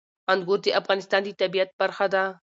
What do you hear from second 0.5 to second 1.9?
د افغانستان د طبیعت